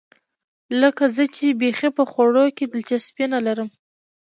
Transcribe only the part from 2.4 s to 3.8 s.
کې دلچسپي نه لرم.